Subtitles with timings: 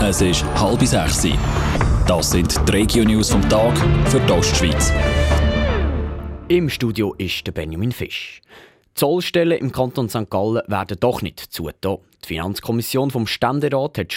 [0.00, 1.26] Es ist halb sechs.
[2.06, 3.76] Das sind die Regio-News vom Tag
[4.06, 4.92] für die Ostschweiz.
[6.46, 8.40] Im Studio ist der Benjamin Fisch.
[8.94, 10.30] Zollstellen im Kanton St.
[10.30, 12.00] Gallen werden doch nicht zugelassen.
[12.22, 14.14] Die Finanzkommission vom Ständerat hat die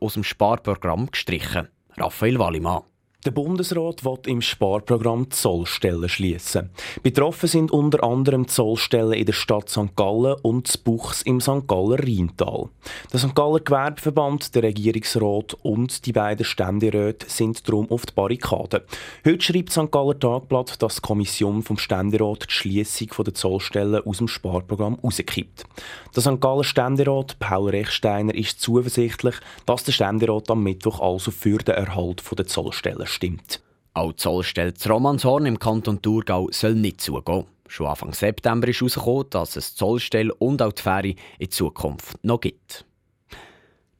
[0.00, 1.68] aus dem Sparprogramm gestrichen.
[1.96, 2.84] Raphael Wallimann.
[3.24, 6.68] Der Bundesrat will im Sparprogramm Zollstellen schließen.
[7.02, 9.96] Betroffen sind unter anderem Zollstellen in der Stadt St.
[9.96, 11.66] Gallen und das Buchs im St.
[11.66, 12.68] Galler Rheintal.
[13.10, 13.34] Der St.
[13.34, 18.82] Galler Gewerbeverband, der Regierungsrat und die beiden Ständeräte sind darum auf die Barrikaden.
[19.24, 19.90] Heute schreibt St.
[19.90, 25.64] Galler Tagblatt, dass die Kommission vom Ständerat die Schließung der Zollstellen aus dem Sparprogramm rauskippt.
[26.14, 26.42] Der St.
[26.42, 32.22] Galler Ständerat Paul Rechsteiner ist zuversichtlich, dass der Ständerat am Mittwoch also für den Erhalt
[32.36, 33.62] der Zollstellen stimmt.
[33.94, 37.46] Auch die Zollstelle Romanshorn im Kanton Thurgau soll nicht zugehen.
[37.68, 42.40] Schon Anfang September ist herausgekommen, dass es Zollstelle und auch die Fähre in Zukunft noch
[42.40, 42.84] gibt.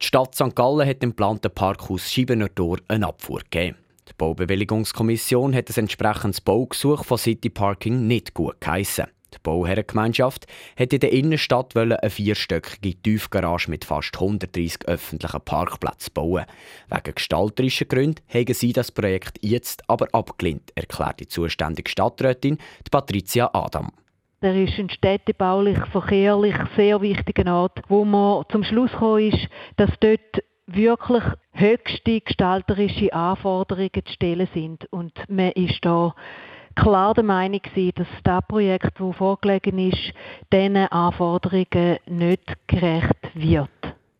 [0.02, 0.54] Die Stadt St.
[0.54, 3.78] Gallen hat im geplanten Parkhaus Schiebener Tor eine Abfuhr gegeben.
[4.08, 9.06] Die Baubewilligungskommission hat das entsprechendes Baugesuch von City Parking nicht gut geheissen.
[9.34, 10.46] Die Bauherrengemeinschaft
[10.78, 16.44] hat in der Innenstadt eine vierstöckige Tiefgarage mit fast 130 öffentlichen Parkplätzen bauen.
[16.88, 22.58] Wegen gestalterischer Gründen haben sie das Projekt jetzt aber abgelehnt, erklärt die zuständige Stadträtin
[22.90, 23.90] Patricia Adam.
[24.40, 29.90] Er ist ein städtebaulich, verkehrlich sehr wichtiger Ort, wo man zum Schluss gekommen ist, dass
[30.00, 34.86] dort wirklich höchste gestalterische Anforderungen zu stellen sind.
[34.92, 36.14] Und man ist da
[36.74, 37.60] klar der Meinung
[37.94, 40.12] dass das Projekt, das vorgelegen ist,
[40.52, 43.68] diesen Anforderungen nicht gerecht wird.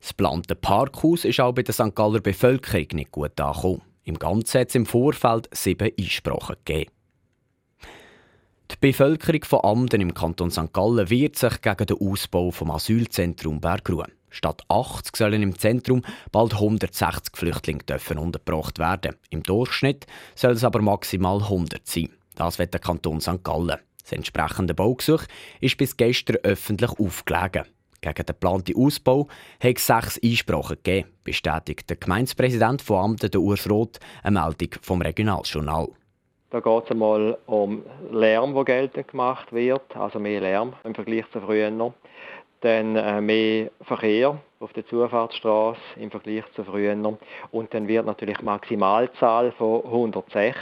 [0.00, 1.94] Das geplante Parkhaus ist auch bei der St.
[1.94, 3.82] Galler Bevölkerung nicht gut angekommen.
[4.04, 6.90] Im Ganzen hat es im Vorfeld sieben Einsprachen gegeben.
[8.70, 10.72] Die Bevölkerung von Amden im Kanton St.
[10.72, 14.06] Gallen wehrt sich gegen den Ausbau vom Asylzentrum Bergruhe.
[14.30, 19.14] Statt 80 sollen im Zentrum bald 160 Flüchtlinge dürfen untergebracht werden.
[19.30, 22.08] Im Durchschnitt soll es aber maximal 100 sein.
[22.34, 23.42] Das wird der Kanton St.
[23.42, 23.78] Gallen.
[24.02, 25.22] Das entsprechende Baugesuch
[25.60, 27.64] ist bis gestern öffentlich aufgelegen.
[28.00, 29.28] Gegen den geplanten Ausbau
[29.62, 34.68] hat es sechs Einsprachen gegeben, bestätigt der Gemeindepräsident von Amten, der Urs Roth, eine Meldung
[34.82, 35.88] vom Regionaljournal.
[36.50, 37.82] Da geht es einmal um
[38.12, 41.70] Lärm, der geltend gemacht wird, also mehr Lärm im Vergleich zu früher
[42.64, 46.96] dann äh, mehr Verkehr auf der Zufahrtsstraße im Vergleich zu früher.
[47.50, 50.54] Und dann wird natürlich die Maximalzahl von 160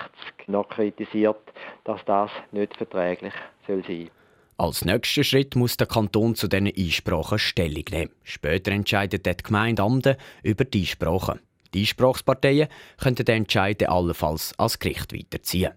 [0.49, 1.41] noch kritisiert,
[1.85, 3.35] dass das nicht verträglich
[3.67, 4.11] soll sein
[4.59, 8.13] als nächster Schritt muss der Kanton zu diesen Einsprachen Stellung nehmen.
[8.23, 10.15] Später entscheidet die Gemeinde Amden
[10.45, 11.41] über die Einsprachen.
[11.75, 15.73] Die Einsprachsparteien könnten den Entscheid allenfalls als Gericht weiterziehen.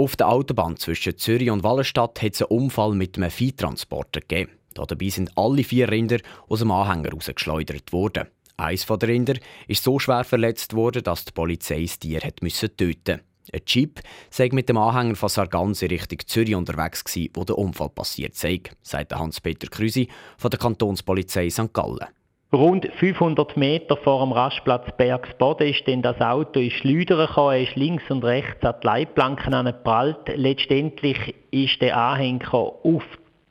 [0.00, 4.52] Auf der Autobahn zwischen Zürich und Wallenstadt hat es einen Unfall mit einem Viehtransporter gegeben.
[4.72, 6.16] Dabei sind alle vier Rinder
[6.48, 8.28] aus dem Anhänger rausgeschleudert worden.
[8.56, 9.34] Eins der Rinder
[9.68, 13.20] ist so schwer verletzt worden, dass die Polizei das Tier hat müssen töten
[13.52, 14.00] Ein Jeep
[14.30, 18.62] sei mit dem Anhänger von Sarganse Richtung Zürich unterwegs gewesen, wo der Unfall passiert sei,
[18.80, 20.08] sagt Hans-Peter Krüsi
[20.38, 21.74] von der Kantonspolizei St.
[21.74, 22.06] Gallen.
[22.52, 27.62] Rund 500 Meter vor dem Rastplatz Bergsboden ist dann das Auto in Schleudern gekommen, er
[27.62, 30.18] ist links und rechts an die Leitplanken angeprallt.
[30.34, 33.04] Letztendlich ist der Anhänger auf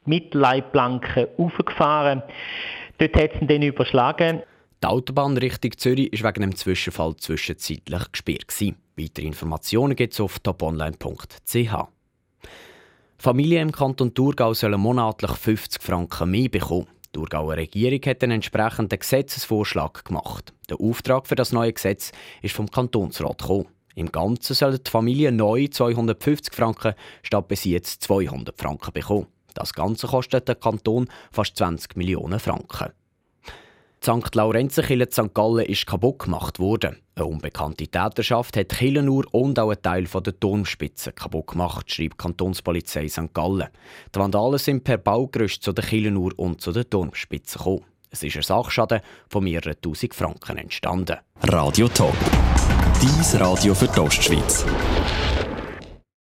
[0.06, 2.24] die Mittelleitplanke aufgefahren.
[2.98, 4.42] Dort hat es ihn überschlagen.
[4.84, 8.54] Die Autobahn Richtung Zürich war wegen dem Zwischenfall zwischenzeitlich gesperrt.
[8.98, 11.74] Weitere Informationen gibt es auf toponline.ch.
[13.18, 16.88] Familien im Kanton Thurgau sollen monatlich 50 Franken mehr bekommen.
[17.09, 20.53] Die Thurgauer Regierung hat einen entsprechenden Gesetzesvorschlag gemacht.
[20.70, 22.12] Der Auftrag für das neue Gesetz
[22.44, 23.66] ist vom Kantonsrat gekommen.
[23.96, 26.94] Im Ganzen sollen die Familien neu 250 Franken
[27.24, 29.28] statt bis jetzt 200 Franken bekommen.
[29.56, 32.92] Das Ganze kostet den Kanton fast 20 Millionen Franken.
[34.02, 34.34] Die St.
[34.34, 35.34] Laurenzerkirche St.
[35.34, 36.98] Gallen ist kaputt gemacht worden.
[37.16, 42.14] Eine unbekannte Täterschaft hat die Kirchenuhr und auch einen Teil der Turmspitze kaputt gemacht, schreibt
[42.14, 43.34] die Kantonspolizei St.
[43.34, 43.68] Gallen.
[44.16, 47.84] Die Vandalen sind per Baugerüst zu der Kirchenuhr und zu der Turmspitze gekommen.
[48.09, 51.18] Es ist ein Sachschaden von mehreren tausend Franken entstanden.
[51.44, 52.16] Radio Top.
[53.02, 54.66] Dies Radio für die Ostschweiz.